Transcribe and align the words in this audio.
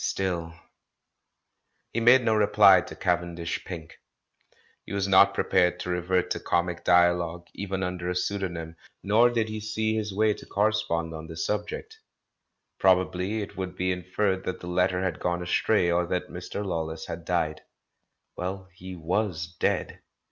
Still 0.03 0.55
He 1.93 1.99
made 1.99 2.23
no 2.25 2.33
reply 2.33 2.81
to 2.81 2.95
Cavendish 2.95 3.63
Pink. 3.65 3.99
He 4.83 4.93
was 4.93 5.07
not 5.07 5.35
ppepared 5.35 5.77
to 5.77 5.91
revert 5.91 6.31
to 6.31 6.39
comic 6.39 6.83
dialogue, 6.83 7.45
even 7.53 7.83
under 7.83 8.09
a 8.09 8.13
pseudonj^m, 8.13 8.77
nor 9.03 9.29
did 9.29 9.47
he 9.49 9.59
see 9.59 9.95
his 9.95 10.11
way 10.11 10.33
to 10.33 10.45
correspond 10.47 11.13
on 11.13 11.27
the 11.27 11.37
subject. 11.37 11.99
Probably 12.79 13.43
it 13.43 13.55
would 13.55 13.75
be 13.75 13.91
inferred 13.91 14.43
that 14.45 14.59
the 14.59 14.65
letter 14.67 15.03
had 15.03 15.19
gone 15.19 15.43
astray, 15.43 15.91
or 15.91 16.07
that 16.07 16.29
Mr. 16.31 16.65
Lawless 16.65 17.05
had 17.05 17.23
died. 17.23 17.61
Well, 18.35 18.69
he 18.73 18.95
was 18.95 19.55
dead. 19.59 19.99